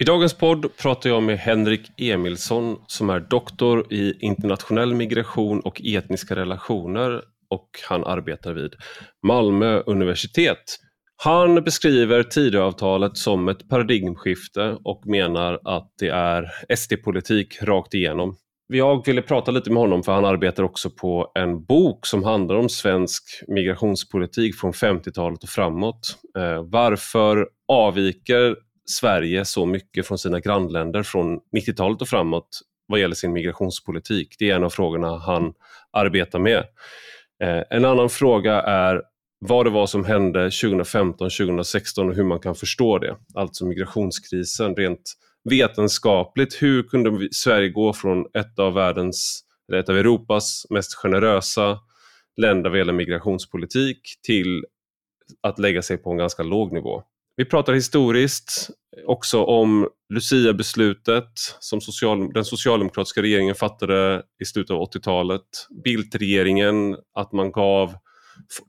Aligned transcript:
I 0.00 0.04
dagens 0.04 0.34
podd 0.34 0.76
pratar 0.76 1.10
jag 1.10 1.22
med 1.22 1.38
Henrik 1.38 2.00
Emilsson 2.00 2.76
som 2.86 3.10
är 3.10 3.20
doktor 3.20 3.92
i 3.92 4.14
internationell 4.20 4.94
migration 4.94 5.60
och 5.60 5.82
etniska 5.84 6.36
relationer 6.36 7.22
och 7.50 7.68
han 7.88 8.04
arbetar 8.04 8.52
vid 8.52 8.74
Malmö 9.26 9.80
universitet. 9.86 10.78
Han 11.16 11.64
beskriver 11.64 12.22
Tidöavtalet 12.22 13.16
som 13.16 13.48
ett 13.48 13.68
paradigmskifte 13.68 14.78
och 14.84 15.06
menar 15.06 15.60
att 15.64 15.92
det 15.98 16.08
är 16.08 16.46
SD-politik 16.76 17.62
rakt 17.62 17.94
igenom. 17.94 18.36
Jag 18.72 19.06
ville 19.06 19.22
prata 19.22 19.50
lite 19.50 19.70
med 19.70 19.80
honom 19.80 20.02
för 20.02 20.12
han 20.12 20.24
arbetar 20.24 20.62
också 20.62 20.90
på 20.90 21.32
en 21.34 21.64
bok 21.64 22.06
som 22.06 22.24
handlar 22.24 22.56
om 22.56 22.68
svensk 22.68 23.22
migrationspolitik 23.48 24.56
från 24.56 24.72
50-talet 24.72 25.42
och 25.42 25.48
framåt. 25.48 26.18
Eh, 26.38 26.62
varför 26.62 27.48
avviker 27.68 28.56
Sverige 28.90 29.44
så 29.44 29.66
mycket 29.66 30.06
från 30.06 30.18
sina 30.18 30.40
grannländer 30.40 31.02
från 31.02 31.40
90-talet 31.56 32.02
och 32.02 32.08
framåt 32.08 32.60
vad 32.88 33.00
gäller 33.00 33.14
sin 33.14 33.32
migrationspolitik? 33.32 34.36
Det 34.38 34.50
är 34.50 34.56
en 34.56 34.64
av 34.64 34.70
frågorna 34.70 35.18
han 35.18 35.52
arbetar 35.92 36.38
med. 36.38 36.64
Eh, 37.42 37.62
en 37.70 37.84
annan 37.84 38.10
fråga 38.10 38.60
är 38.60 39.02
vad 39.40 39.66
det 39.66 39.70
var 39.70 39.86
som 39.86 40.04
hände 40.04 40.48
2015-2016 40.48 42.08
och 42.08 42.14
hur 42.14 42.24
man 42.24 42.40
kan 42.40 42.54
förstå 42.54 42.98
det. 42.98 43.16
Alltså 43.34 43.66
migrationskrisen 43.66 44.76
rent 44.76 45.14
vetenskapligt. 45.50 46.62
Hur 46.62 46.82
kunde 46.82 47.28
Sverige 47.32 47.68
gå 47.68 47.92
från 47.92 48.26
ett 48.34 48.58
av 48.58 48.74
världens, 48.74 49.40
eller 49.68 49.80
ett 49.80 49.88
av 49.88 49.98
Europas 49.98 50.66
mest 50.70 50.94
generösa 50.94 51.78
länder 52.36 52.70
vad 52.70 52.78
gäller 52.78 52.92
migrationspolitik 52.92 54.00
till 54.22 54.64
att 55.40 55.58
lägga 55.58 55.82
sig 55.82 55.96
på 55.98 56.10
en 56.10 56.16
ganska 56.16 56.42
låg 56.42 56.72
nivå? 56.72 57.02
Vi 57.38 57.44
pratar 57.44 57.72
historiskt 57.72 58.70
också 59.06 59.44
om 59.44 59.88
Lucia-beslutet 60.14 61.30
som 61.60 61.80
social, 61.80 62.32
den 62.32 62.44
socialdemokratiska 62.44 63.22
regeringen 63.22 63.54
fattade 63.54 64.22
i 64.42 64.44
slutet 64.44 64.70
av 64.70 64.80
80-talet. 64.90 65.42
Bildt-regeringen, 65.84 66.96
att 67.14 67.32
man 67.32 67.52
gav 67.52 67.94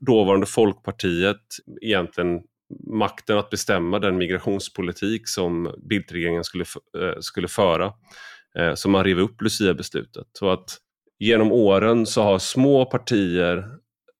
dåvarande 0.00 0.46
Folkpartiet 0.46 1.40
egentligen 1.82 2.40
makten 2.92 3.38
att 3.38 3.50
bestämma 3.50 3.98
den 3.98 4.18
migrationspolitik 4.18 5.28
som 5.28 5.74
Bildt-regeringen 5.90 6.44
skulle, 6.44 6.64
eh, 6.98 7.20
skulle 7.20 7.48
föra. 7.48 7.92
Eh, 8.58 8.74
så 8.74 8.88
man 8.88 9.04
rev 9.04 9.18
upp 9.18 9.42
Lucia-beslutet. 9.42 10.26
Så 10.32 10.50
att 10.50 10.76
genom 11.18 11.52
åren 11.52 12.06
så 12.06 12.22
har 12.22 12.38
små 12.38 12.84
partier 12.84 13.64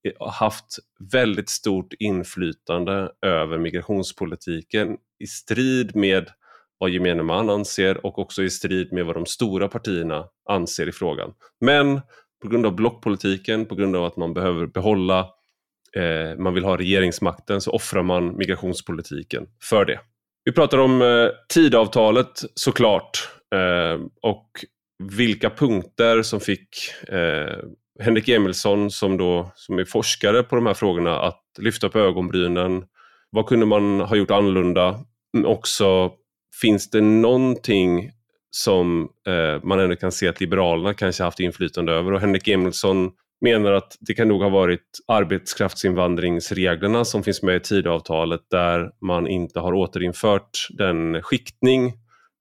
Eh, 0.06 0.28
haft 0.30 0.76
väldigt 1.12 1.48
stort 1.48 1.92
inflytande 1.98 3.10
över 3.26 3.58
migrationspolitiken 3.58 4.96
i 5.18 5.26
strid 5.26 5.96
med 5.96 6.30
vad 6.78 6.90
gemene 6.90 7.22
man 7.22 7.50
anser 7.50 8.06
och 8.06 8.18
också 8.18 8.42
i 8.42 8.50
strid 8.50 8.92
med 8.92 9.06
vad 9.06 9.16
de 9.16 9.26
stora 9.26 9.68
partierna 9.68 10.24
anser 10.48 10.88
i 10.88 10.92
frågan. 10.92 11.32
Men 11.60 12.00
på 12.42 12.48
grund 12.48 12.66
av 12.66 12.74
blockpolitiken, 12.74 13.66
på 13.66 13.74
grund 13.74 13.96
av 13.96 14.04
att 14.04 14.16
man 14.16 14.34
behöver 14.34 14.66
behålla, 14.66 15.18
eh, 15.96 16.38
man 16.38 16.54
vill 16.54 16.64
ha 16.64 16.76
regeringsmakten, 16.76 17.60
så 17.60 17.70
offrar 17.70 18.02
man 18.02 18.36
migrationspolitiken 18.36 19.46
för 19.62 19.84
det. 19.84 20.00
Vi 20.44 20.52
pratar 20.52 20.78
om 20.78 21.02
eh, 21.02 21.28
tidavtalet 21.48 22.40
såklart 22.54 23.28
eh, 23.54 24.00
och 24.22 24.50
vilka 25.02 25.50
punkter 25.50 26.22
som 26.22 26.40
fick 26.40 26.68
eh, 27.08 27.58
Henrik 28.00 28.28
Emilsson 28.28 28.90
som, 28.90 29.16
då, 29.16 29.52
som 29.54 29.78
är 29.78 29.84
forskare 29.84 30.42
på 30.42 30.56
de 30.56 30.66
här 30.66 30.74
frågorna 30.74 31.20
att 31.20 31.42
lyfta 31.58 31.86
upp 31.86 31.96
ögonbrynen. 31.96 32.84
Vad 33.30 33.46
kunde 33.46 33.66
man 33.66 34.00
ha 34.00 34.16
gjort 34.16 34.30
annorlunda? 34.30 35.00
Men 35.32 35.46
också, 35.46 36.12
finns 36.60 36.90
det 36.90 37.00
någonting 37.00 38.10
som 38.50 39.08
eh, 39.26 39.62
man 39.62 39.80
ändå 39.80 39.96
kan 39.96 40.12
se 40.12 40.28
att 40.28 40.40
Liberalerna 40.40 40.94
kanske 40.94 41.24
haft 41.24 41.40
inflytande 41.40 41.92
över? 41.92 42.12
Och 42.12 42.20
Henrik 42.20 42.48
Emilsson 42.48 43.10
menar 43.40 43.72
att 43.72 43.96
det 44.00 44.14
kan 44.14 44.28
nog 44.28 44.42
ha 44.42 44.48
varit 44.48 44.98
arbetskraftsinvandringsreglerna 45.08 47.04
som 47.04 47.22
finns 47.22 47.42
med 47.42 47.56
i 47.56 47.60
Tidöavtalet 47.60 48.40
där 48.50 48.90
man 49.00 49.28
inte 49.28 49.60
har 49.60 49.72
återinfört 49.72 50.68
den 50.70 51.22
skiktning 51.22 51.92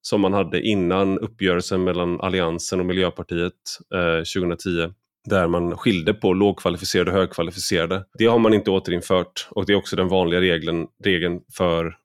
som 0.01 0.21
man 0.21 0.33
hade 0.33 0.61
innan 0.61 1.19
uppgörelsen 1.19 1.83
mellan 1.83 2.21
Alliansen 2.21 2.79
och 2.79 2.85
Miljöpartiet 2.85 3.53
eh, 3.95 4.41
2010 4.41 4.93
där 5.29 5.47
man 5.47 5.77
skilde 5.77 6.13
på 6.13 6.33
lågkvalificerade 6.33 7.11
och 7.11 7.17
högkvalificerade. 7.17 8.05
Det 8.17 8.25
har 8.25 8.39
man 8.39 8.53
inte 8.53 8.71
återinfört 8.71 9.47
och 9.51 9.65
det 9.65 9.73
är 9.73 9.77
också 9.77 9.95
den 9.95 10.07
vanliga 10.07 10.41
regeln, 10.41 10.87
regeln 11.03 11.41
för 11.57 11.95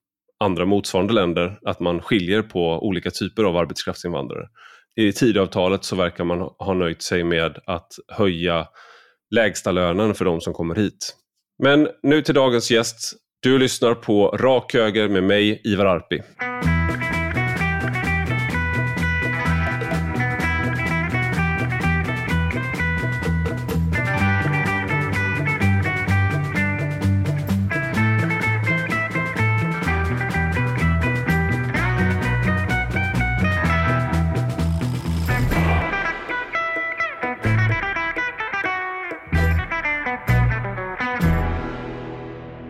andra 0.41 0.65
motsvarande 0.65 1.15
länder 1.15 1.59
att 1.63 1.81
man 1.81 2.03
skiljer 2.03 2.43
på 2.43 2.87
olika 2.87 3.11
typer 3.11 3.45
av 3.45 3.57
arbetskraftsinvandrare. 3.57 4.49
I 4.97 5.13
tidavtalet 5.13 5.85
så 5.85 5.97
verkar 5.97 6.25
man 6.25 6.39
ha 6.59 6.75
nöjt 6.75 7.03
sig 7.03 7.25
med 7.25 7.59
att 7.67 7.93
höja 8.09 8.69
lägsta 9.31 9.73
lönen 9.73 10.15
för 10.15 10.25
de 10.25 10.41
som 10.41 10.53
kommer 10.53 10.75
hit. 10.75 11.17
Men 11.63 11.89
nu 12.03 12.23
till 12.23 12.35
dagens 12.35 12.71
gäst. 12.71 13.13
Du 13.41 13.59
lyssnar 13.59 13.95
på 13.95 14.29
Rak 14.29 14.75
Höger 14.75 15.09
med 15.09 15.25
mig, 15.25 15.61
Ivar 15.65 15.87
Arpi. 15.87 16.23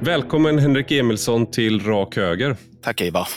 Välkommen 0.04 0.59
Henrik 0.59 0.91
Emilsson 0.91 1.50
till 1.50 1.81
Rak 1.81 2.16
Höger. 2.16 2.56
Tack 2.82 3.00
Ivar. 3.00 3.28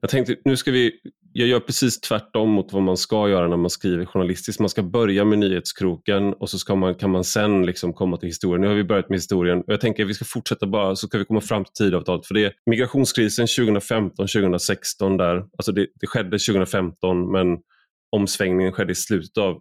Jag 0.00 0.10
tänkte, 0.10 0.36
nu 0.44 0.56
ska 0.56 0.70
vi, 0.70 0.92
jag 1.32 1.48
gör 1.48 1.60
precis 1.60 2.00
tvärtom 2.00 2.50
mot 2.50 2.72
vad 2.72 2.82
man 2.82 2.96
ska 2.96 3.28
göra 3.28 3.48
när 3.48 3.56
man 3.56 3.70
skriver 3.70 4.04
journalistiskt. 4.04 4.60
Man 4.60 4.68
ska 4.68 4.82
börja 4.82 5.24
med 5.24 5.38
nyhetskroken 5.38 6.32
och 6.32 6.50
så 6.50 6.58
ska 6.58 6.74
man, 6.74 6.94
kan 6.94 7.10
man 7.10 7.24
sen 7.24 7.66
liksom 7.66 7.92
komma 7.92 8.16
till 8.16 8.26
historien. 8.26 8.60
Nu 8.60 8.68
har 8.68 8.74
vi 8.74 8.84
börjat 8.84 9.08
med 9.08 9.16
historien 9.16 9.58
och 9.58 9.72
jag 9.72 9.80
tänker 9.80 10.02
att 10.02 10.08
vi 10.08 10.14
ska 10.14 10.24
fortsätta 10.24 10.66
bara 10.66 10.96
så 10.96 11.06
ska 11.06 11.18
vi 11.18 11.24
komma 11.24 11.40
fram 11.40 11.64
till 11.64 11.72
tidavtalet. 11.72 12.26
För 12.26 12.34
det 12.34 12.44
är 12.44 12.52
migrationskrisen 12.66 13.46
2015-2016 13.46 15.18
där, 15.18 15.36
alltså 15.36 15.72
det, 15.72 15.86
det, 16.00 16.06
skedde 16.06 16.38
2015 16.38 17.32
men 17.32 17.58
omsvängningen 18.16 18.72
skedde 18.72 18.92
i 18.92 18.94
slutet 18.94 19.38
av, 19.38 19.60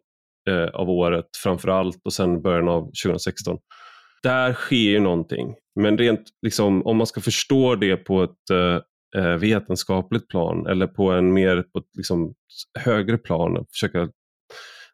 eh, 0.49 0.75
av 0.75 0.89
året 0.89 1.25
framför 1.43 1.69
allt 1.69 2.01
och 2.05 2.13
sen 2.13 2.41
början 2.41 2.67
av 2.67 2.91
2016 3.03 3.57
där 4.23 4.53
sker 4.53 4.75
ju 4.75 4.99
någonting. 4.99 5.55
Men 5.79 5.97
rent 5.97 6.29
liksom, 6.41 6.85
om 6.85 6.97
man 6.97 7.07
ska 7.07 7.21
förstå 7.21 7.75
det 7.75 7.97
på 7.97 8.23
ett 8.23 8.49
eh, 8.51 8.79
eh, 9.21 9.37
vetenskapligt 9.37 10.27
plan 10.27 10.67
eller 10.67 10.87
på 10.87 11.11
en 11.11 11.33
mer 11.33 11.61
på 11.61 11.79
ett, 11.79 11.85
liksom, 11.97 12.33
högre 12.79 13.17
plan, 13.17 13.65
försöka 13.71 14.09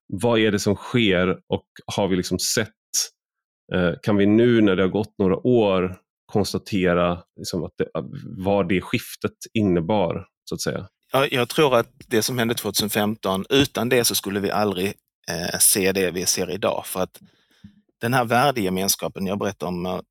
vad 0.07 0.39
är 0.39 0.51
det 0.51 0.59
som 0.59 0.75
sker 0.75 1.29
och 1.29 1.65
har 1.95 2.07
vi 2.07 2.15
liksom 2.15 2.39
sett, 2.39 2.69
eh, 3.73 3.91
kan 4.03 4.17
vi 4.17 4.25
nu 4.25 4.61
när 4.61 4.75
det 4.75 4.83
har 4.83 4.89
gått 4.89 5.13
några 5.17 5.47
år 5.47 5.97
konstatera 6.25 7.23
liksom, 7.37 7.63
att 7.63 7.73
det, 7.77 7.89
vad 8.37 8.69
det 8.69 8.81
skiftet 8.81 9.37
innebar, 9.53 10.27
så 10.49 10.55
att 10.55 10.61
säga? 10.61 10.87
Jag, 11.11 11.33
jag 11.33 11.49
tror 11.49 11.75
att 11.75 11.89
det 12.07 12.21
som 12.21 12.37
hände 12.37 12.53
2015, 12.53 13.45
utan 13.49 13.89
det 13.89 14.05
så 14.05 14.15
skulle 14.15 14.39
vi 14.39 14.51
aldrig 14.51 14.87
eh, 15.31 15.59
se 15.59 15.91
det 15.91 16.11
vi 16.11 16.25
ser 16.25 16.51
idag. 16.51 16.83
För 16.85 16.99
att 16.99 17.19
den 18.01 18.13
här 18.13 18.25
värdegemenskapen 18.25 19.25
jag 19.25 19.39
berättade 19.39 19.69
om, 19.69 19.85
att 19.85 20.05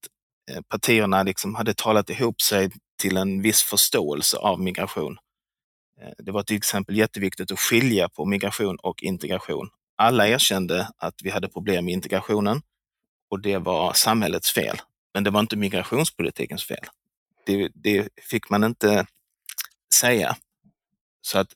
partierna 0.68 1.22
liksom 1.22 1.54
hade 1.54 1.74
talat 1.74 2.10
ihop 2.10 2.42
sig 2.42 2.70
till 2.98 3.16
en 3.16 3.42
viss 3.42 3.62
förståelse 3.62 4.36
av 4.36 4.60
migration. 4.60 5.18
Eh, 6.00 6.12
det 6.18 6.32
var 6.32 6.42
till 6.42 6.56
exempel 6.56 6.96
jätteviktigt 6.96 7.52
att 7.52 7.60
skilja 7.60 8.08
på 8.08 8.24
migration 8.24 8.76
och 8.76 9.02
integration. 9.02 9.68
Alla 9.96 10.28
erkände 10.28 10.88
att 10.96 11.14
vi 11.22 11.30
hade 11.30 11.48
problem 11.48 11.84
med 11.84 11.94
integrationen 11.94 12.62
och 13.30 13.40
det 13.40 13.58
var 13.58 13.92
samhällets 13.92 14.52
fel. 14.52 14.76
Men 15.14 15.24
det 15.24 15.30
var 15.30 15.40
inte 15.40 15.56
migrationspolitikens 15.56 16.64
fel. 16.64 16.84
Det, 17.46 17.70
det 17.74 18.08
fick 18.16 18.50
man 18.50 18.64
inte 18.64 19.06
säga. 19.94 20.36
Så 21.20 21.38
att 21.38 21.48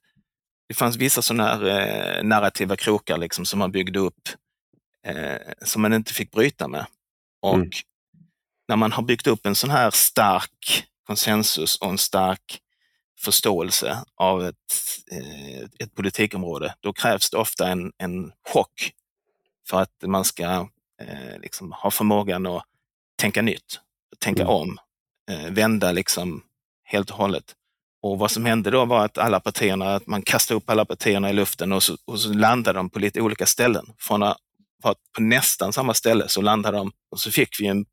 det 0.69 0.75
fanns 0.75 0.97
vissa 0.97 1.23
sådana 1.23 1.45
här 1.45 1.65
eh, 1.65 2.25
narrativa 2.25 2.77
krokar 2.77 3.19
liksom 3.19 3.45
som 3.45 3.59
man 3.59 3.73
byggde 3.73 3.99
upp 3.99 4.29
eh, 5.07 5.53
som 5.63 5.83
man 5.83 5.93
inte 5.93 6.15
fick 6.15 6.31
bryta 6.31 6.69
med. 6.69 6.87
Och 7.41 7.55
mm. 7.55 7.71
När 8.69 8.77
man 8.77 8.93
har 8.93 9.03
byggt 9.03 9.27
upp 9.27 9.47
en 9.47 9.55
sån 9.55 9.71
här 9.71 9.91
stark 9.91 10.85
konsensus 11.07 11.77
och 11.77 11.91
en 11.91 11.99
stark 11.99 12.61
förståelse 13.21 14.05
av 14.17 14.47
ett, 14.47 14.55
eh, 15.13 15.63
ett 15.79 15.95
politikområde, 15.95 16.75
då 16.81 16.93
krävs 16.93 17.31
det 17.31 17.37
ofta 17.37 17.69
en, 17.69 17.93
en 17.99 18.33
chock 18.53 18.93
för 19.69 19.81
att 19.81 20.05
man 20.07 20.25
ska 20.25 20.69
eh, 21.03 21.39
liksom 21.43 21.73
ha 21.73 21.91
förmågan 21.91 22.47
att 22.47 22.65
tänka 23.17 23.43
nytt, 23.43 23.81
tänka 24.19 24.43
mm. 24.43 24.55
om, 24.55 24.79
eh, 25.31 25.51
vända 25.51 25.93
liksom 25.93 26.43
helt 26.85 27.11
och 27.11 27.17
hållet. 27.17 27.55
Och 28.03 28.19
vad 28.19 28.31
som 28.31 28.45
hände 28.45 28.71
då 28.71 28.85
var 28.85 29.05
att 29.05 29.19
alla 29.19 29.41
partierna, 29.41 29.95
att 29.95 30.07
man 30.07 30.23
kastade 30.23 30.57
upp 30.59 30.71
alla 30.71 30.85
partierna 30.85 31.31
i 31.31 31.33
luften 31.33 31.73
och 31.73 31.83
så, 31.83 31.97
och 32.05 32.21
så 32.21 32.33
landade 32.33 32.79
de 32.79 32.91
på 32.91 32.99
lite 32.99 33.21
olika 33.21 33.47
ställen. 33.47 33.87
Från 33.99 34.23
att 34.23 34.37
vara 34.83 34.95
på 35.17 35.23
nästan 35.23 35.73
samma 35.73 35.95
ställe 35.95 36.29
så 36.29 36.41
landade 36.41 36.77
de 36.77 36.93
och 37.11 37.21
så 37.21 37.31
fick 37.31 37.61
vi 37.61 37.67
en 37.67 37.87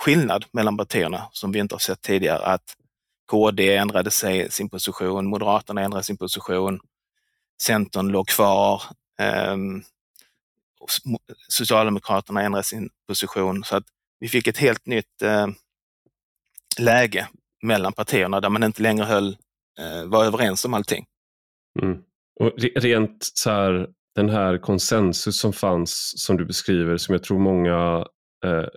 skillnad 0.00 0.44
mellan 0.52 0.76
partierna 0.76 1.28
som 1.32 1.52
vi 1.52 1.58
inte 1.58 1.74
har 1.74 1.80
sett 1.80 2.00
tidigare. 2.00 2.44
Att 2.44 2.76
KD 3.30 3.76
ändrade 3.76 4.10
sig, 4.10 4.50
sin 4.50 4.68
position, 4.68 5.26
Moderaterna 5.26 5.82
ändrade 5.82 6.04
sin 6.04 6.16
position, 6.16 6.80
Centern 7.62 8.08
låg 8.08 8.28
kvar, 8.28 8.82
eh, 9.20 9.56
Socialdemokraterna 11.48 12.42
ändrade 12.42 12.64
sin 12.64 12.90
position. 13.08 13.64
Så 13.64 13.76
att 13.76 13.84
vi 14.18 14.28
fick 14.28 14.46
ett 14.46 14.58
helt 14.58 14.86
nytt 14.86 15.22
eh, 15.22 15.46
läge 16.78 17.28
mellan 17.62 17.92
partierna 17.92 18.40
där 18.40 18.48
man 18.48 18.62
inte 18.62 18.82
längre 18.82 19.04
höll, 19.04 19.36
eh, 19.78 20.04
var 20.04 20.24
överens 20.24 20.64
om 20.64 20.74
allting. 20.74 21.06
Mm. 21.82 21.98
Och 22.40 22.52
rent 22.76 23.30
så 23.34 23.50
här, 23.50 23.88
den 24.14 24.28
här 24.28 24.58
konsensus 24.58 25.40
som 25.40 25.52
fanns, 25.52 26.12
som 26.16 26.36
du 26.36 26.44
beskriver, 26.44 26.96
som 26.96 27.12
jag 27.12 27.22
tror 27.22 27.38
många 27.38 28.06
eh, 28.44 28.68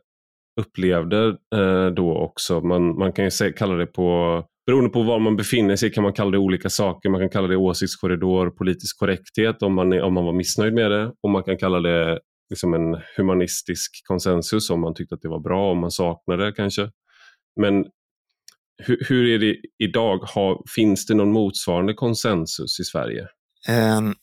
upplevde 0.62 1.38
eh, 1.56 1.88
då 1.96 2.18
också. 2.18 2.62
Man, 2.62 2.98
man 2.98 3.14
kan 3.14 3.26
ju 3.26 3.32
se, 3.32 3.52
kalla 3.52 3.76
det 3.76 3.86
på, 3.86 4.44
beroende 4.66 4.90
på 4.90 5.04
var 5.04 5.20
man 5.20 5.36
befinner 5.36 5.76
sig 5.76 5.92
kan 5.92 6.04
man 6.04 6.14
kalla 6.14 6.32
det 6.32 6.38
olika 6.38 6.70
saker. 6.70 7.10
Man 7.10 7.22
kan 7.22 7.30
kalla 7.30 7.48
det 7.48 7.58
åsiktskorridor, 7.58 8.50
politisk 8.50 9.00
korrekthet 9.00 9.62
om 9.64 9.74
man, 9.74 9.94
är, 9.94 10.02
om 10.02 10.14
man 10.14 10.26
var 10.26 10.34
missnöjd 10.34 10.74
med 10.74 10.92
det. 10.92 11.12
Och 11.24 11.30
man 11.30 11.44
kan 11.44 11.58
kalla 11.58 11.80
det 11.80 12.20
liksom 12.50 12.74
en 12.74 13.02
humanistisk 13.18 13.92
konsensus 14.08 14.70
om 14.70 14.82
man 14.82 14.94
tyckte 14.94 15.16
att 15.16 15.22
det 15.22 15.30
var 15.30 15.40
bra, 15.40 15.72
om 15.72 15.78
man 15.78 15.92
saknade 15.92 16.46
det 16.46 16.52
kanske. 16.52 16.90
Men 17.60 17.86
hur, 18.78 19.06
hur 19.10 19.30
är 19.30 19.40
det 19.40 19.58
idag? 19.80 20.18
Har, 20.18 20.62
finns 20.76 21.06
det 21.06 21.14
någon 21.14 21.32
motsvarande 21.32 21.94
konsensus 21.94 22.80
i 22.80 22.84
Sverige? 22.84 23.28
Um, 23.70 24.16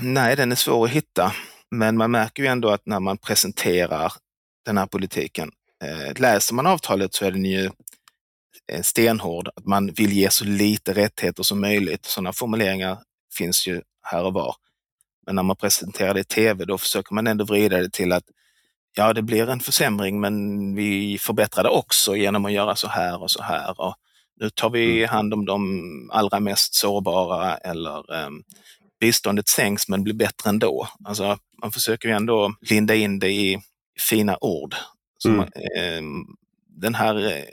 nej, 0.00 0.36
den 0.36 0.52
är 0.52 0.56
svår 0.56 0.84
att 0.84 0.90
hitta. 0.90 1.32
Men 1.70 1.96
man 1.96 2.10
märker 2.10 2.42
ju 2.42 2.48
ändå 2.48 2.68
att 2.68 2.86
när 2.86 3.00
man 3.00 3.18
presenterar 3.18 4.12
den 4.64 4.78
här 4.78 4.86
politiken, 4.86 5.50
eh, 5.84 6.20
läser 6.20 6.54
man 6.54 6.66
avtalet 6.66 7.14
så 7.14 7.24
är 7.24 7.30
den 7.30 7.44
ju 7.44 7.70
eh, 8.72 8.82
stenhård. 8.82 9.48
Att 9.56 9.66
man 9.66 9.86
vill 9.86 10.12
ge 10.12 10.30
så 10.30 10.44
lite 10.44 10.92
rättigheter 10.92 11.42
som 11.42 11.60
möjligt. 11.60 12.06
Sådana 12.06 12.32
formuleringar 12.32 12.98
finns 13.38 13.66
ju 13.66 13.82
här 14.02 14.24
och 14.24 14.32
var. 14.32 14.54
Men 15.26 15.34
när 15.34 15.42
man 15.42 15.56
presenterar 15.56 16.14
det 16.14 16.20
i 16.20 16.24
tv, 16.24 16.64
då 16.64 16.78
försöker 16.78 17.14
man 17.14 17.26
ändå 17.26 17.44
vrida 17.44 17.78
det 17.78 17.92
till 17.92 18.12
att 18.12 18.24
ja, 18.96 19.12
det 19.12 19.22
blir 19.22 19.48
en 19.48 19.60
försämring, 19.60 20.20
men 20.20 20.74
vi 20.74 21.18
förbättrar 21.18 21.64
det 21.64 21.70
också 21.70 22.16
genom 22.16 22.44
att 22.44 22.52
göra 22.52 22.76
så 22.76 22.88
här 22.88 23.22
och 23.22 23.30
så 23.30 23.42
här. 23.42 23.80
Och 23.80 23.94
nu 24.40 24.50
tar 24.50 24.70
vi 24.70 24.98
mm. 24.98 25.08
hand 25.08 25.34
om 25.34 25.44
de 25.44 26.10
allra 26.12 26.40
mest 26.40 26.74
sårbara 26.74 27.56
eller 27.56 28.26
um, 28.26 28.42
biståndet 29.00 29.48
sänks 29.48 29.88
men 29.88 30.04
blir 30.04 30.14
bättre 30.14 30.50
ändå. 30.50 30.88
Alltså, 31.04 31.38
man 31.62 31.72
försöker 31.72 32.08
ju 32.08 32.14
ändå 32.14 32.54
linda 32.60 32.94
in 32.94 33.18
det 33.18 33.30
i 33.30 33.60
fina 34.00 34.36
ord. 34.40 34.74
Mm. 35.24 35.36
Man, 35.36 35.46
eh, 35.46 36.02
den 36.68 36.94
här 36.94 37.26
eh, 37.26 37.44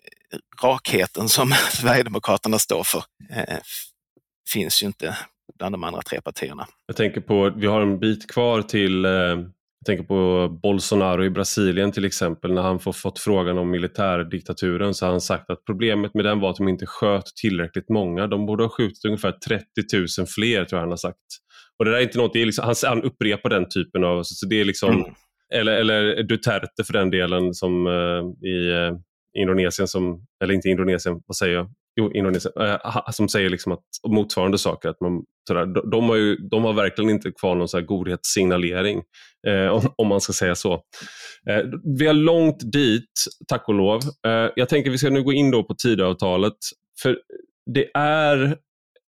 rakheten 0.64 1.30
som 1.30 1.52
Sverigedemokraterna 1.72 2.60
står 2.60 2.84
för 2.84 3.04
eh, 3.32 3.58
finns 4.54 4.84
ju 4.84 4.88
inte 4.88 5.18
bland 5.58 5.74
de 5.74 5.84
andra 5.84 6.02
tre 6.02 6.22
partierna. 6.22 6.68
Jag 6.86 6.96
tänker 6.96 7.22
på, 7.22 7.50
vi 7.50 7.68
har 7.68 7.82
en 7.82 8.00
bit 8.00 8.32
kvar 8.32 8.62
till 8.62 9.06
eh, 9.06 9.12
jag 9.80 9.86
tänker 9.86 10.04
på 10.04 10.50
Bolsonaro 10.62 11.24
i 11.24 11.30
Brasilien 11.30 11.92
till 11.92 12.06
exempel. 12.06 12.54
När 12.54 12.62
han 12.62 12.80
får, 12.80 12.94
fått 12.94 13.20
frågan 13.20 13.58
om 13.58 13.72
militärdiktaturen 13.72 14.94
så 14.94 15.06
har 15.06 15.12
han 15.12 15.22
sagt 15.22 15.50
att 15.50 15.66
problemet 15.66 16.14
med 16.14 16.26
den 16.26 16.40
var 16.40 16.50
att 16.50 16.56
de 16.56 16.68
inte 16.68 16.86
sköt 16.86 17.26
tillräckligt 17.42 17.90
många. 17.90 18.28
De 18.28 18.46
borde 18.46 18.64
ha 18.64 18.70
skjutit 18.70 19.06
ungefär 19.06 19.32
30 19.32 19.66
000 20.20 20.28
fler 20.28 20.66
tror 20.66 20.78
jag 20.78 20.84
han 20.84 20.90
har 20.90 20.98
sagt. 20.98 21.18
Och 21.80 21.86
det 21.86 21.92
där 21.92 21.98
är 21.98 22.04
inte 22.04 22.18
något, 22.18 22.36
är 22.36 22.46
liksom, 22.46 22.66
han, 22.66 22.76
han 22.84 23.04
upprepar 23.04 23.50
den 23.50 23.70
typen 23.70 24.04
av, 24.04 24.24
så 24.24 24.46
det 24.46 24.62
är 24.62 24.66
liksom, 24.66 24.94
mm 24.94 25.14
eller, 25.54 25.72
eller 25.72 26.24
Duterte 26.24 26.84
för 26.84 26.94
den 26.94 27.10
delen 27.10 27.54
som 27.54 27.88
eh, 27.88 28.50
i 28.50 28.72
uh, 28.72 28.98
Indonesien, 29.38 29.88
som, 29.88 30.26
eller 30.44 30.54
inte 30.54 30.70
Indonesien, 30.70 31.22
vad 31.26 31.36
säger 31.36 31.56
jag? 31.56 31.70
Jo, 32.00 32.12
Indonesien, 32.14 32.54
eh, 32.60 33.10
som 33.12 33.30
säger 33.30 33.50
liksom 33.50 33.72
att 33.72 33.84
motsvarande 34.08 34.58
saker. 34.58 34.90
Att 34.90 35.02
man, 35.02 35.24
sådär, 35.48 35.66
de, 35.66 35.90
de, 35.90 36.10
har 36.10 36.16
ju, 36.16 36.36
de 36.36 36.64
har 36.64 36.74
verkligen 36.74 37.10
inte 37.10 37.32
kvar 37.32 37.56
någon 37.56 37.68
så 37.68 37.82
godhetssignalering, 37.82 39.04
eh, 39.48 39.68
om, 39.68 39.94
om, 39.98 40.08
man 40.08 40.22
ska 40.22 40.34
säga 40.34 40.56
så. 40.56 40.74
Eh, 41.50 41.64
vi 42.00 42.08
har 42.08 42.14
långt 42.14 42.72
dit, 42.72 43.12
tack 43.48 43.68
och 43.68 43.74
lov. 43.74 44.02
Eh, 44.28 44.52
jag 44.56 44.70
tänker 44.70 44.92
vi 44.92 44.98
ska 44.98 45.10
nu 45.10 45.24
gå 45.24 45.34
in 45.34 45.52
då 45.52 45.64
på 45.64 45.76
Tidöavtalet. 45.76 46.58
För 47.02 47.18
det 47.74 47.90
är 47.94 48.58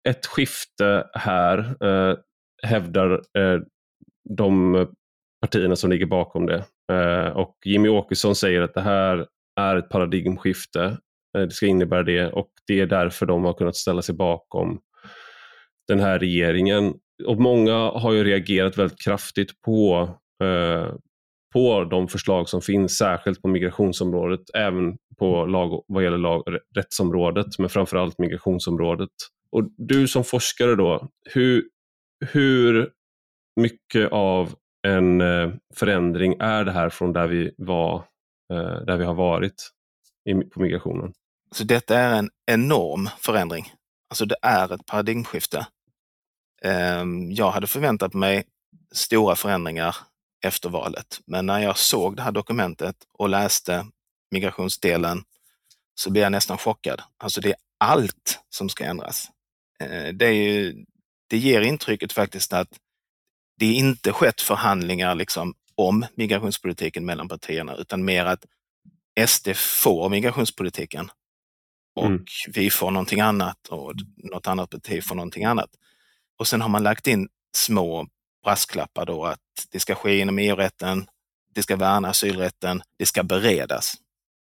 ett 0.09 0.27
skifte 0.27 1.05
här, 1.13 1.59
eh, 1.59 2.17
hävdar 2.63 3.13
eh, 3.13 3.61
de 4.39 4.75
partierna 5.43 5.77
som 5.77 5.91
ligger 5.91 6.07
bakom 6.07 6.47
det. 6.47 6.65
Eh, 6.93 7.37
och 7.37 7.57
Jimmy 7.65 7.89
Åkesson 7.89 8.35
säger 8.35 8.61
att 8.63 8.75
det 8.75 8.81
här 8.81 9.27
är 9.61 9.77
ett 9.77 9.89
paradigmskifte. 9.89 10.85
Eh, 11.39 11.43
det 11.43 11.51
ska 11.51 11.67
innebära 11.67 12.03
det 12.03 12.27
och 12.27 12.49
det 12.67 12.81
är 12.81 12.87
därför 12.87 13.27
de 13.27 13.45
har 13.45 13.53
kunnat 13.53 13.77
ställa 13.77 14.03
sig 14.03 14.15
bakom 14.15 14.81
den 15.89 16.01
här 16.01 16.19
regeringen. 16.19 16.95
Och 17.27 17.41
många 17.41 17.75
har 17.75 18.13
ju 18.13 18.25
reagerat 18.25 18.79
väldigt 18.79 19.05
kraftigt 19.05 19.63
på, 19.63 20.11
eh, 20.45 20.95
på 21.53 21.85
de 21.85 22.09
förslag 22.09 22.49
som 22.49 22.61
finns, 22.61 22.97
särskilt 22.97 23.43
på 23.43 23.49
migrationsområdet, 23.49 24.41
även 24.55 24.97
på 25.19 25.47
lag, 25.47 25.85
vad 25.87 26.05
gäller 26.05 26.19
lag, 26.19 26.43
rättsområdet, 26.77 27.59
men 27.59 27.69
framförallt 27.69 28.19
migrationsområdet. 28.19 29.11
Och 29.51 29.69
du 29.77 30.09
som 30.09 30.25
forskare 30.25 30.75
då, 30.75 31.09
hur, 31.35 31.65
hur 32.33 32.91
mycket 33.61 34.13
av 34.13 34.55
en 34.83 35.21
eh, 35.21 35.51
förändring 35.75 36.37
är 36.41 36.65
det 36.65 36.73
här 36.73 36.89
från 36.89 37.13
där 37.13 37.27
vi 37.27 37.55
var 37.59 37.97
eh, 38.53 38.85
där 38.87 38.97
vi 38.97 39.05
har 39.05 39.15
varit 39.15 39.71
på 40.55 40.61
migrationen. 40.61 41.13
Så 41.51 41.65
detta 41.65 41.99
är 41.99 42.19
en 42.19 42.31
enorm 42.47 43.09
förändring. 43.19 43.73
Alltså 44.11 44.25
det 44.25 44.37
är 44.43 44.75
ett 44.75 44.87
paradigmskifte. 44.87 45.67
Ehm, 46.63 47.33
jag 47.33 47.51
hade 47.51 47.67
förväntat 47.67 48.15
mig 48.15 48.45
stora 48.93 49.37
förändringar 49.37 49.97
efter 50.45 50.69
valet, 50.69 51.21
men 51.27 51.47
när 51.47 51.59
jag 51.59 51.79
såg 51.79 52.17
det 52.17 52.23
här 52.23 52.33
dokumentet 52.33 52.97
och 53.19 53.29
läste 53.29 53.87
migrationsdelen 54.31 55.25
så 55.95 56.11
blev 56.11 56.23
jag 56.23 56.33
nästan 56.33 56.59
chockad. 56.59 57.03
Alltså 57.19 57.41
det 57.41 57.49
är 57.49 57.57
allt 57.79 58.41
som 58.49 58.69
ska 58.69 58.85
ändras. 58.85 59.29
Eh, 59.81 60.09
det, 60.15 60.33
ju, 60.33 60.85
det 61.29 61.39
ger 61.39 61.61
intrycket 61.61 62.13
faktiskt 62.13 62.53
att 62.53 62.69
det 63.59 63.73
inte 63.73 64.13
skett 64.13 64.41
förhandlingar 64.41 65.15
liksom 65.15 65.55
om 65.75 66.07
migrationspolitiken 66.15 67.05
mellan 67.05 67.29
partierna, 67.29 67.77
utan 67.77 68.05
mer 68.05 68.25
att 68.25 68.45
SD 69.27 69.49
får 69.57 70.09
migrationspolitiken 70.09 71.11
och 71.95 72.07
mm. 72.07 72.25
vi 72.49 72.71
får 72.71 72.91
någonting 72.91 73.21
annat 73.21 73.69
och 73.69 73.95
något 74.17 74.47
annat 74.47 74.71
parti 74.71 75.05
får 75.05 75.15
någonting 75.15 75.45
annat. 75.45 75.71
Och 76.39 76.47
sen 76.47 76.61
har 76.61 76.69
man 76.69 76.83
lagt 76.83 77.07
in 77.07 77.29
små 77.57 78.07
brasklappar 78.45 79.07
då 79.07 79.25
att 79.25 79.39
det 79.71 79.81
ska 79.81 79.95
ske 79.95 80.19
inom 80.19 80.39
EU-rätten, 80.39 81.07
det 81.55 81.63
ska 81.63 81.77
värna 81.77 82.09
asylrätten, 82.09 82.83
det 82.97 83.07
ska 83.07 83.23
beredas. 83.23 83.95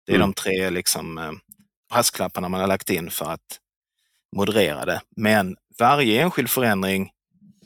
Det 0.07 0.13
är 0.13 0.17
mm. 0.17 0.29
de 0.29 0.35
tre 0.35 0.71
liksom, 0.71 1.19
eh, 1.19 1.33
brasklapparna 1.91 2.49
man 2.49 2.61
har 2.61 2.69
lagt 2.69 2.91
in 2.91 3.11
för 3.11 3.31
att 3.31 3.61
moderera 4.37 4.85
det. 4.85 5.01
Men 5.17 5.57
varje 5.79 6.23
enskild 6.23 6.51
förändring 6.51 7.11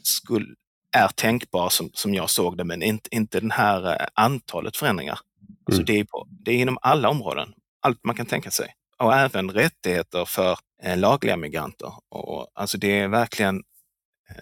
skulle, 0.02 0.54
är 0.96 1.08
tänkbar 1.08 1.68
som, 1.68 1.90
som 1.92 2.14
jag 2.14 2.30
såg 2.30 2.56
det, 2.56 2.64
men 2.64 2.82
inte, 2.82 3.08
inte 3.12 3.40
den 3.40 3.50
här 3.50 3.92
eh, 3.92 4.06
antalet 4.14 4.76
förändringar. 4.76 5.18
Alltså 5.66 5.82
mm. 5.82 5.84
det, 5.84 6.00
är 6.00 6.04
på, 6.04 6.26
det 6.28 6.50
är 6.52 6.56
inom 6.56 6.78
alla 6.82 7.08
områden, 7.08 7.52
allt 7.82 8.04
man 8.04 8.14
kan 8.14 8.26
tänka 8.26 8.50
sig. 8.50 8.74
Och 8.98 9.14
även 9.14 9.50
rättigheter 9.50 10.24
för 10.24 10.58
eh, 10.82 10.98
lagliga 10.98 11.36
migranter. 11.36 11.92
Och, 12.08 12.46
alltså 12.54 12.78
det 12.78 13.00
är 13.00 13.08
verkligen 13.08 13.62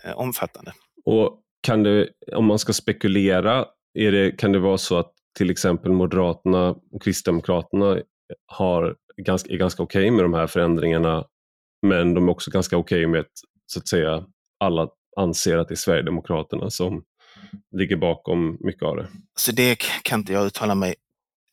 eh, 0.05 0.13
omfattande. 0.13 0.73
Och 1.05 1.41
kan 1.61 1.83
det, 1.83 2.09
om 2.33 2.45
man 2.45 2.59
ska 2.59 2.73
spekulera, 2.73 3.67
är 3.99 4.13
det, 4.13 4.31
kan 4.31 4.53
det 4.53 4.59
vara 4.59 4.79
så 4.79 4.99
att 4.99 5.13
till 5.39 5.51
exempel 5.51 5.93
Moderaterna 5.93 6.75
och 6.93 7.03
Kristdemokraterna 7.03 7.99
har, 8.47 8.97
ganska, 9.17 9.53
är 9.53 9.57
ganska 9.57 9.83
okej 9.83 10.01
okay 10.01 10.11
med 10.11 10.25
de 10.25 10.35
här 10.35 10.47
förändringarna, 10.47 11.25
men 11.87 12.15
de 12.15 12.29
är 12.29 12.33
också 12.33 12.51
ganska 12.51 12.77
okej 12.77 12.99
okay 12.99 13.07
med 13.07 13.21
att, 13.21 13.33
så 13.67 13.79
att 13.79 13.89
säga, 13.89 14.27
alla 14.61 14.89
anser 15.17 15.59
att 15.59 15.69
det 15.69 15.75
är 15.75 15.77
Sverigedemokraterna 15.77 16.71
som 16.71 17.05
ligger 17.77 17.97
bakom 17.97 18.59
mycket 18.61 18.83
av 18.83 18.97
det. 18.97 19.09
Så 19.39 19.53
det 19.53 19.77
kan 20.03 20.21
inte 20.21 20.33
jag 20.33 20.47
uttala 20.47 20.75
mig 20.75 20.95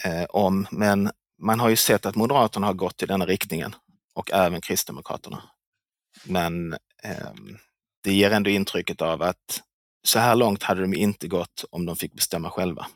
eh, 0.05 0.25
om, 0.29 0.67
men 0.71 1.11
man 1.41 1.59
har 1.59 1.69
ju 1.69 1.75
sett 1.75 2.05
att 2.05 2.15
Moderaterna 2.15 2.67
har 2.67 2.73
gått 2.73 3.03
i 3.03 3.05
denna 3.05 3.25
riktningen 3.25 3.75
och 4.13 4.31
även 4.31 4.61
Kristdemokraterna. 4.61 5.43
Men 6.25 6.73
eh, 7.03 7.33
det 8.03 8.13
ger 8.13 8.31
ändå 8.31 8.49
intrycket 8.49 9.01
av 9.01 9.21
att 9.21 9.61
så 10.03 10.19
här 10.19 10.35
långt 10.35 10.63
hade 10.63 10.81
de 10.81 10.93
inte 10.93 11.27
gått 11.27 11.65
om 11.69 11.85
de 11.85 11.95
fick 11.95 12.13
bestämma 12.13 12.49
själva. 12.49 12.87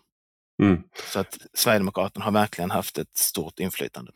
Mm. 0.64 0.84
Så 1.14 1.20
att 1.20 1.38
Sverigedemokraterna 1.54 2.26
har 2.26 2.32
verkligen 2.32 2.72
haft 2.72 2.98
ett 2.98 3.18
stort 3.18 3.60
inflytande. 3.60 4.12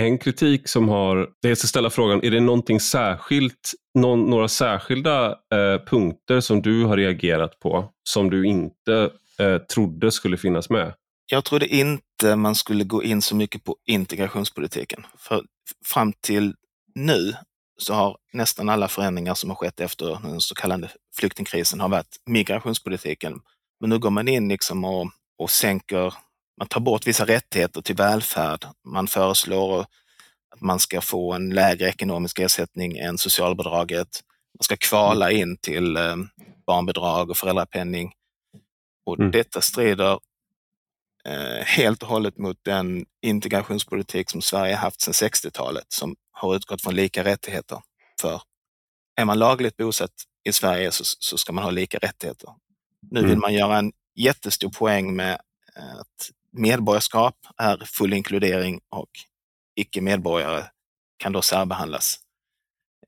En 0.00 0.18
kritik 0.18 0.68
som 0.68 0.88
har, 0.88 1.28
det 1.42 1.48
är 1.48 1.52
att 1.52 1.58
ställa 1.58 1.90
frågan, 1.90 2.24
är 2.24 2.30
det 2.30 2.40
någonting 2.40 2.80
särskilt, 2.80 3.72
någon, 3.98 4.30
några 4.30 4.48
särskilda 4.48 5.26
eh, 5.30 5.84
punkter 5.86 6.40
som 6.40 6.62
du 6.62 6.84
har 6.84 6.96
reagerat 6.96 7.60
på 7.60 7.90
som 8.08 8.30
du 8.30 8.46
inte 8.46 9.10
eh, 9.38 9.58
trodde 9.58 10.10
skulle 10.10 10.36
finnas 10.36 10.70
med? 10.70 10.94
Jag 11.30 11.44
trodde 11.44 11.66
inte 11.66 12.36
man 12.36 12.54
skulle 12.54 12.84
gå 12.84 13.02
in 13.02 13.22
så 13.22 13.36
mycket 13.36 13.64
på 13.64 13.76
integrationspolitiken. 13.86 15.06
För 15.18 15.42
fram 15.84 16.12
till 16.12 16.54
nu 16.94 17.32
så 17.78 17.94
har 17.94 18.16
nästan 18.32 18.68
alla 18.68 18.88
förändringar 18.88 19.34
som 19.34 19.50
har 19.50 19.56
skett 19.56 19.80
efter 19.80 20.18
den 20.22 20.40
så 20.40 20.54
kallade 20.54 20.90
flyktingkrisen 21.16 21.80
har 21.80 21.88
varit 21.88 22.16
migrationspolitiken. 22.26 23.40
Men 23.80 23.90
nu 23.90 23.98
går 23.98 24.10
man 24.10 24.28
in 24.28 24.48
liksom 24.48 24.84
och, 24.84 25.10
och 25.38 25.50
sänker, 25.50 26.14
man 26.60 26.68
tar 26.68 26.80
bort 26.80 27.06
vissa 27.06 27.26
rättigheter 27.26 27.80
till 27.80 27.96
välfärd. 27.96 28.66
Man 28.84 29.06
föreslår 29.06 29.80
att 30.50 30.60
man 30.60 30.78
ska 30.78 31.00
få 31.00 31.32
en 31.32 31.50
lägre 31.50 31.88
ekonomisk 31.88 32.38
ersättning 32.38 32.98
än 32.98 33.18
socialbidraget. 33.18 34.08
Man 34.58 34.62
ska 34.62 34.76
kvala 34.76 35.30
in 35.30 35.56
till 35.56 35.96
eh, 35.96 36.16
barnbidrag 36.66 37.30
och 37.30 37.36
föräldrapenning. 37.36 38.12
Och 39.06 39.18
mm. 39.18 39.30
Detta 39.30 39.60
strider 39.60 40.18
eh, 41.24 41.64
helt 41.64 42.02
och 42.02 42.08
hållet 42.08 42.38
mot 42.38 42.56
den 42.62 43.06
integrationspolitik 43.22 44.30
som 44.30 44.42
Sverige 44.42 44.74
haft 44.74 45.00
sedan 45.00 45.28
60-talet 45.28 45.86
som 45.88 46.16
har 46.32 46.56
utgått 46.56 46.82
från 46.82 46.94
lika 46.94 47.24
rättigheter. 47.24 47.78
För 48.20 48.42
är 49.16 49.24
man 49.24 49.38
lagligt 49.38 49.76
bosatt 49.76 50.14
i 50.44 50.52
Sverige 50.52 50.90
så, 50.90 51.04
så 51.04 51.38
ska 51.38 51.52
man 51.52 51.64
ha 51.64 51.70
lika 51.70 51.98
rättigheter. 51.98 52.50
Nu 53.10 53.20
vill 53.20 53.30
mm. 53.30 53.40
man 53.40 53.54
göra 53.54 53.78
en 53.78 53.92
jättestor 54.14 54.70
poäng 54.70 55.16
med 55.16 55.40
att 55.74 56.30
medborgarskap 56.52 57.34
är 57.56 57.76
full 57.84 58.12
inkludering 58.12 58.80
och 58.90 59.10
icke-medborgare 59.76 60.64
kan 61.16 61.32
då 61.32 61.42
särbehandlas 61.42 62.18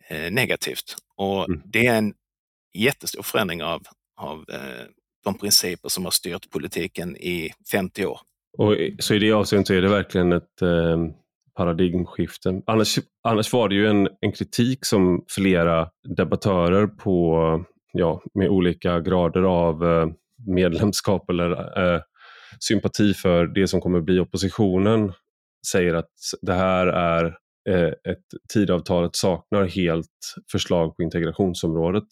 eh, 0.08 0.32
negativt. 0.32 0.96
Och 1.16 1.48
mm. 1.48 1.62
Det 1.64 1.86
är 1.86 1.98
en 1.98 2.14
jättestor 2.78 3.22
förändring 3.22 3.62
av, 3.62 3.82
av 4.16 4.44
eh, 4.52 4.86
de 5.24 5.38
principer 5.38 5.88
som 5.88 6.04
har 6.04 6.10
styrt 6.10 6.50
politiken 6.50 7.16
i 7.16 7.50
50 7.72 8.06
år. 8.06 8.20
Och, 8.58 8.76
så 8.98 9.14
i 9.14 9.18
det 9.18 9.32
avseendet 9.32 9.70
är 9.70 9.82
det 9.82 9.88
verkligen 9.88 10.32
ett 10.32 10.62
eh, 10.62 11.06
paradigmskifte. 11.56 12.62
Annars, 12.66 12.98
annars 13.22 13.52
var 13.52 13.68
det 13.68 13.74
ju 13.74 13.86
en, 13.86 14.08
en 14.20 14.32
kritik 14.32 14.84
som 14.84 15.24
flera 15.28 15.88
debattörer 16.16 16.86
på, 16.86 17.64
ja, 17.92 18.22
med 18.34 18.48
olika 18.48 19.00
grader 19.00 19.42
av 19.42 19.84
eh, 19.84 20.08
medlemskap 20.46 21.30
eller 21.30 21.50
eh, 21.94 22.00
sympati 22.68 23.14
för 23.14 23.46
det 23.46 23.68
som 23.68 23.80
kommer 23.80 24.00
bli 24.00 24.18
oppositionen 24.18 25.12
säger 25.66 25.94
att 25.94 26.10
det 26.42 26.52
här 26.52 26.86
är 26.86 27.24
eh, 27.68 27.88
ett 27.88 28.24
Tidöavtalet 28.52 29.16
saknar 29.16 29.64
helt 29.64 30.06
förslag 30.52 30.96
på 30.96 31.02
integrationsområdet. 31.02 32.04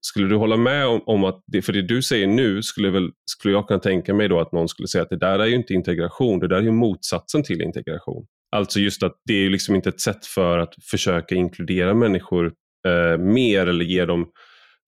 Skulle 0.00 0.28
du 0.28 0.36
hålla 0.36 0.56
med 0.56 0.86
om, 0.86 1.02
om, 1.06 1.24
att, 1.24 1.42
det, 1.46 1.62
för 1.62 1.72
det 1.72 1.82
du 1.82 2.02
säger 2.02 2.26
nu 2.26 2.62
skulle, 2.62 2.90
väl, 2.90 3.10
skulle 3.30 3.54
jag 3.54 3.68
kunna 3.68 3.80
tänka 3.80 4.14
mig 4.14 4.28
då 4.28 4.40
att 4.40 4.52
någon 4.52 4.68
skulle 4.68 4.88
säga 4.88 5.02
att 5.02 5.10
det 5.10 5.18
där 5.18 5.38
är 5.38 5.46
ju 5.46 5.54
inte 5.54 5.74
integration, 5.74 6.38
det 6.38 6.48
där 6.48 6.56
är 6.56 6.62
ju 6.62 6.70
motsatsen 6.70 7.42
till 7.42 7.62
integration. 7.62 8.26
Alltså 8.56 8.80
just 8.80 9.02
att 9.02 9.14
det 9.24 9.34
är 9.34 9.50
liksom 9.50 9.74
inte 9.74 9.88
ett 9.88 10.00
sätt 10.00 10.26
för 10.26 10.58
att 10.58 10.74
försöka 10.90 11.34
inkludera 11.34 11.94
människor 11.94 12.52
eh, 12.88 13.18
mer 13.18 13.66
eller 13.66 13.84
ge 13.84 14.04
dem 14.04 14.30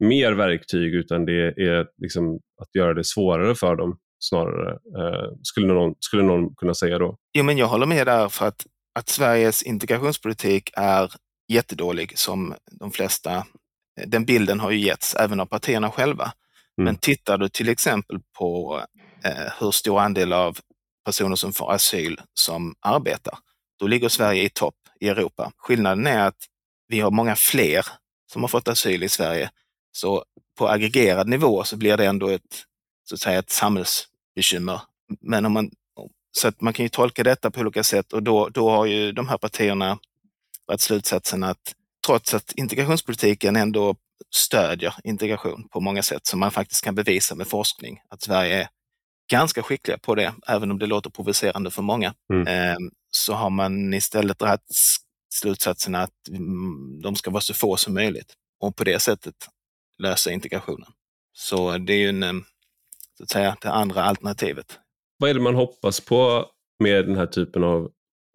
mer 0.04 0.32
verktyg 0.32 0.94
utan 0.94 1.24
det 1.24 1.46
är 1.56 1.86
liksom 2.02 2.34
att 2.34 2.74
göra 2.74 2.94
det 2.94 3.04
svårare 3.04 3.54
för 3.54 3.76
dem 3.76 3.98
snarare, 4.18 4.70
eh, 4.70 5.30
skulle, 5.42 5.66
någon, 5.66 5.94
skulle 6.00 6.22
någon 6.22 6.54
kunna 6.54 6.74
säga 6.74 6.98
då. 6.98 7.16
Jo, 7.32 7.44
men 7.44 7.58
jag 7.58 7.66
håller 7.66 7.86
med 7.86 8.06
där 8.06 8.28
för 8.28 8.46
att, 8.46 8.66
att 8.98 9.08
Sveriges 9.08 9.62
integrationspolitik 9.62 10.70
är 10.76 11.12
jättedålig 11.48 12.18
som 12.18 12.54
de 12.70 12.90
flesta, 12.90 13.46
den 14.06 14.24
bilden 14.24 14.60
har 14.60 14.70
ju 14.70 14.78
getts 14.78 15.14
även 15.14 15.40
av 15.40 15.46
partierna 15.46 15.90
själva. 15.90 16.24
Mm. 16.24 16.84
Men 16.84 16.96
tittar 16.96 17.38
du 17.38 17.48
till 17.48 17.68
exempel 17.68 18.20
på 18.38 18.80
eh, 19.24 19.52
hur 19.60 19.70
stor 19.70 20.00
andel 20.00 20.32
av 20.32 20.58
personer 21.04 21.36
som 21.36 21.52
får 21.52 21.72
asyl 21.72 22.20
som 22.34 22.74
arbetar, 22.80 23.38
då 23.78 23.86
ligger 23.86 24.08
Sverige 24.08 24.42
i 24.42 24.48
topp 24.48 24.74
i 25.00 25.08
Europa. 25.08 25.52
Skillnaden 25.56 26.06
är 26.06 26.26
att 26.26 26.44
vi 26.88 27.00
har 27.00 27.10
många 27.10 27.36
fler 27.36 27.86
som 28.32 28.42
har 28.42 28.48
fått 28.48 28.68
asyl 28.68 29.02
i 29.02 29.08
Sverige. 29.08 29.50
Så 29.92 30.24
på 30.58 30.68
aggregerad 30.68 31.28
nivå 31.28 31.64
så 31.64 31.76
blir 31.76 31.96
det 31.96 32.06
ändå 32.06 32.28
ett, 32.28 32.64
så 33.08 33.14
att 33.14 33.20
säga, 33.20 33.38
ett 33.38 33.50
samhällsbekymmer. 34.42 34.80
Men 35.20 35.46
om 35.46 35.52
man, 35.52 35.70
så 36.32 36.48
att 36.48 36.60
man 36.60 36.72
kan 36.72 36.84
ju 36.84 36.88
tolka 36.88 37.22
detta 37.22 37.50
på 37.50 37.60
olika 37.60 37.82
sätt 37.82 38.12
och 38.12 38.22
då, 38.22 38.48
då 38.48 38.70
har 38.70 38.86
ju 38.86 39.12
de 39.12 39.28
här 39.28 39.38
partierna 39.38 39.98
varit 40.66 40.80
slutsatsen 40.80 41.44
att 41.44 41.74
trots 42.06 42.34
att 42.34 42.52
integrationspolitiken 42.52 43.56
ändå 43.56 43.96
stödjer 44.34 44.94
integration 45.04 45.68
på 45.68 45.80
många 45.80 46.02
sätt 46.02 46.26
som 46.26 46.40
man 46.40 46.50
faktiskt 46.50 46.84
kan 46.84 46.94
bevisa 46.94 47.34
med 47.34 47.46
forskning, 47.46 48.00
att 48.10 48.22
Sverige 48.22 48.62
är 48.62 48.68
ganska 49.30 49.62
skickliga 49.62 49.98
på 49.98 50.14
det, 50.14 50.34
även 50.46 50.70
om 50.70 50.78
det 50.78 50.86
låter 50.86 51.10
provocerande 51.10 51.70
för 51.70 51.82
många, 51.82 52.14
mm. 52.32 52.46
Ehm, 52.46 52.90
så 53.10 53.34
har 53.34 53.50
man 53.50 53.94
istället 53.94 54.38
dragit 54.38 54.60
slutsatsen 55.34 55.94
att 55.94 56.28
mm, 56.28 57.00
de 57.02 57.16
ska 57.16 57.30
vara 57.30 57.40
så 57.40 57.54
få 57.54 57.76
som 57.76 57.94
möjligt 57.94 58.34
och 58.60 58.76
på 58.76 58.84
det 58.84 59.00
sättet 59.00 59.34
lösa 60.02 60.30
integrationen. 60.30 60.92
Så 61.32 61.78
det 61.78 61.92
är 61.92 61.98
ju 61.98 62.08
en, 62.08 62.22
ehm, 62.22 62.44
så 63.18 63.24
att 63.24 63.30
säga, 63.30 63.56
det 63.60 63.70
andra 63.70 64.02
alternativet. 64.02 64.78
Vad 65.18 65.30
är 65.30 65.34
det 65.34 65.40
man 65.40 65.54
hoppas 65.54 66.00
på 66.00 66.46
med 66.82 67.06
den 67.06 67.16
här 67.16 67.26
typen 67.26 67.64
av 67.64 67.90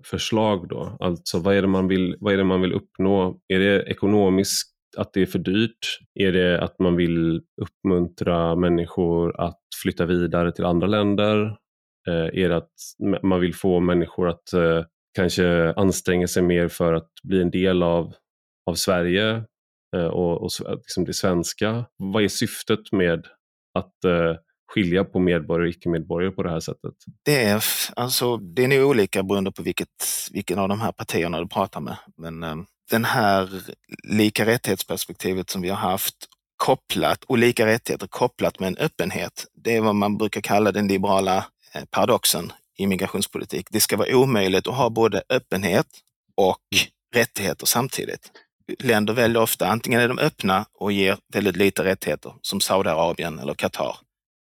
förslag 0.05 0.67
då? 0.69 0.97
Alltså 0.99 1.39
vad 1.39 1.55
är 1.55 1.61
det 1.61 1.67
man 1.67 1.87
vill, 1.87 2.15
vad 2.19 2.33
är 2.33 2.37
det 2.37 2.43
man 2.43 2.61
vill 2.61 2.73
uppnå? 2.73 3.39
Är 3.47 3.59
det 3.59 3.83
ekonomiskt 3.83 4.73
att 4.97 5.13
det 5.13 5.21
är 5.21 5.25
för 5.25 5.39
dyrt? 5.39 5.99
Är 6.19 6.31
det 6.31 6.61
att 6.61 6.79
man 6.79 6.95
vill 6.95 7.41
uppmuntra 7.61 8.55
människor 8.55 9.41
att 9.41 9.59
flytta 9.83 10.05
vidare 10.05 10.51
till 10.51 10.65
andra 10.65 10.87
länder? 10.87 11.57
Eh, 12.07 12.43
är 12.43 12.49
det 12.49 12.57
att 12.57 12.73
man 13.23 13.39
vill 13.39 13.55
få 13.55 13.79
människor 13.79 14.29
att 14.29 14.53
eh, 14.53 14.85
kanske 15.15 15.73
anstränga 15.73 16.27
sig 16.27 16.43
mer 16.43 16.67
för 16.67 16.93
att 16.93 17.09
bli 17.23 17.41
en 17.41 17.51
del 17.51 17.83
av, 17.83 18.13
av 18.69 18.73
Sverige 18.73 19.43
eh, 19.95 20.05
och, 20.05 20.43
och 20.43 20.49
liksom 20.75 21.05
det 21.05 21.13
svenska? 21.13 21.85
Vad 21.97 22.23
är 22.23 22.27
syftet 22.27 22.91
med 22.91 23.27
att 23.79 24.03
eh, 24.05 24.35
skilja 24.73 25.03
på 25.03 25.19
medborgare 25.19 25.67
och 25.67 25.69
icke-medborgare 25.69 26.31
på 26.31 26.43
det 26.43 26.49
här 26.49 26.59
sättet? 26.59 26.93
Det 27.25 27.43
är, 27.43 27.63
alltså, 27.95 28.37
det 28.37 28.63
är 28.63 28.67
nog 28.67 28.89
olika 28.89 29.23
beroende 29.23 29.51
på 29.51 29.63
vilket, 29.63 29.89
vilken 30.31 30.59
av 30.59 30.69
de 30.69 30.81
här 30.81 30.91
partierna 30.91 31.39
du 31.39 31.47
pratar 31.47 31.81
med. 31.81 31.95
Men 32.17 32.43
eh, 32.43 32.55
den 32.91 33.05
här 33.05 33.49
lika 34.03 34.45
rättighetsperspektivet 34.45 35.49
som 35.49 35.61
vi 35.61 35.69
har 35.69 35.77
haft 35.77 36.15
kopplat, 36.57 37.23
och 37.23 37.37
lika 37.37 37.65
rättigheter 37.65 38.07
kopplat 38.07 38.59
med 38.59 38.67
en 38.67 38.77
öppenhet, 38.77 39.45
det 39.53 39.75
är 39.75 39.81
vad 39.81 39.95
man 39.95 40.17
brukar 40.17 40.41
kalla 40.41 40.71
den 40.71 40.87
liberala 40.87 41.45
eh, 41.73 41.83
paradoxen 41.91 42.51
i 42.77 42.87
migrationspolitik. 42.87 43.67
Det 43.71 43.79
ska 43.79 43.97
vara 43.97 44.15
omöjligt 44.15 44.67
att 44.67 44.75
ha 44.75 44.89
både 44.89 45.23
öppenhet 45.29 45.87
och 46.35 46.57
rättigheter 47.15 47.65
samtidigt. 47.65 48.31
Länder 48.79 49.13
väljer 49.13 49.41
ofta, 49.41 49.67
antingen 49.67 49.99
är 49.99 50.07
de 50.07 50.19
öppna 50.19 50.65
och 50.79 50.91
ger 50.91 51.17
väldigt 51.33 51.55
lite 51.55 51.83
rättigheter, 51.83 52.33
som 52.41 52.61
Saudiarabien 52.61 53.39
eller 53.39 53.53
Qatar. 53.53 53.97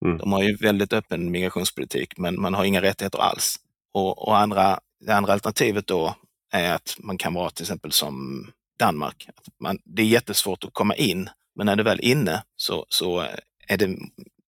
Mm. 0.05 0.17
De 0.17 0.33
har 0.33 0.43
ju 0.43 0.55
väldigt 0.55 0.93
öppen 0.93 1.31
migrationspolitik, 1.31 2.17
men 2.17 2.41
man 2.41 2.53
har 2.53 2.65
inga 2.65 2.81
rättigheter 2.81 3.19
alls. 3.19 3.55
Och, 3.93 4.27
och 4.27 4.37
andra, 4.37 4.79
det 5.05 5.15
andra 5.15 5.33
alternativet 5.33 5.87
då 5.87 6.15
är 6.51 6.73
att 6.73 6.95
man 6.99 7.17
kan 7.17 7.33
vara 7.33 7.49
till 7.49 7.63
exempel 7.63 7.91
som 7.91 8.47
Danmark. 8.79 9.29
Att 9.35 9.45
man, 9.59 9.77
det 9.83 10.01
är 10.01 10.05
jättesvårt 10.05 10.63
att 10.63 10.73
komma 10.73 10.95
in, 10.95 11.29
men 11.55 11.65
när 11.65 11.75
du 11.75 11.83
väl 11.83 11.99
är 11.99 12.05
inne 12.05 12.43
så, 12.55 12.85
så 12.89 13.25
är 13.67 13.77
det, 13.77 13.97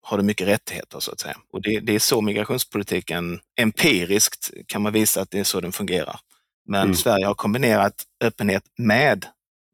har 0.02 0.16
du 0.18 0.22
mycket 0.22 0.48
rättigheter 0.48 1.00
så 1.00 1.12
att 1.12 1.20
säga. 1.20 1.36
Och 1.52 1.62
det, 1.62 1.80
det, 1.80 1.92
är 1.92 1.98
så 1.98 2.20
migrationspolitiken 2.20 3.40
empiriskt 3.60 4.50
kan 4.66 4.82
man 4.82 4.92
visa 4.92 5.20
att 5.20 5.30
det 5.30 5.38
är 5.38 5.44
så 5.44 5.60
den 5.60 5.72
fungerar. 5.72 6.20
Men 6.66 6.82
mm. 6.82 6.94
Sverige 6.94 7.26
har 7.26 7.34
kombinerat 7.34 8.04
öppenhet 8.24 8.62
med 8.78 9.26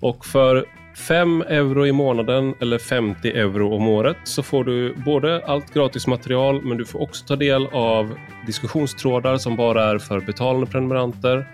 Och 0.00 0.26
för 0.26 0.66
5 0.96 1.42
euro 1.42 1.86
i 1.86 1.92
månaden 1.92 2.54
eller 2.60 2.78
50 2.78 3.28
euro 3.28 3.74
om 3.74 3.88
året 3.88 4.16
så 4.24 4.42
får 4.42 4.64
du 4.64 4.94
både 4.94 5.44
allt 5.46 5.74
gratis 5.74 6.06
material 6.06 6.62
men 6.62 6.78
du 6.78 6.84
får 6.84 7.02
också 7.02 7.26
ta 7.26 7.36
del 7.36 7.66
av 7.66 8.14
diskussionstrådar 8.46 9.36
som 9.36 9.56
bara 9.56 9.84
är 9.84 9.98
för 9.98 10.20
betalande 10.20 10.66
prenumeranter. 10.66 11.46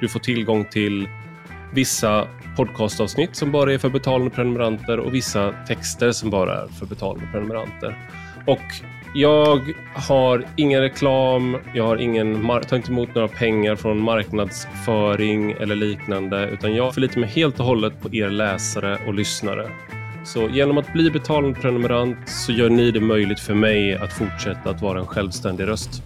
Du 0.00 0.08
får 0.08 0.20
tillgång 0.20 0.64
till 0.64 1.08
vissa 1.74 2.26
podcastavsnitt 2.56 3.36
som 3.36 3.52
bara 3.52 3.72
är 3.72 3.78
för 3.78 3.88
betalande 3.88 4.30
prenumeranter 4.30 5.00
och 5.00 5.14
vissa 5.14 5.54
texter 5.68 6.12
som 6.12 6.30
bara 6.30 6.62
är 6.62 6.66
för 6.66 6.86
betalande 6.86 7.26
prenumeranter. 7.32 8.08
Och 8.46 8.60
jag 9.14 9.74
har 9.94 10.44
ingen 10.56 10.80
reklam, 10.80 11.56
jag 11.74 11.86
har 11.86 11.96
ingen 11.96 12.46
tar 12.46 12.76
inte 12.76 12.92
emot 12.92 13.14
några 13.14 13.28
pengar 13.28 13.76
från 13.76 13.98
marknadsföring 13.98 15.52
eller 15.52 15.76
liknande, 15.76 16.48
utan 16.48 16.74
jag 16.74 16.94
förlitar 16.94 17.20
mig 17.20 17.28
helt 17.28 17.60
och 17.60 17.66
hållet 17.66 18.00
på 18.00 18.14
er 18.14 18.30
läsare 18.30 18.98
och 19.06 19.14
lyssnare. 19.14 19.70
Så 20.24 20.48
genom 20.48 20.78
att 20.78 20.92
bli 20.92 21.10
betalande 21.10 21.60
prenumerant 21.60 22.28
så 22.28 22.52
gör 22.52 22.70
ni 22.70 22.90
det 22.90 23.00
möjligt 23.00 23.40
för 23.40 23.54
mig 23.54 23.94
att 23.94 24.12
fortsätta 24.12 24.70
att 24.70 24.82
vara 24.82 25.00
en 25.00 25.06
självständig 25.06 25.66
röst. 25.66 26.02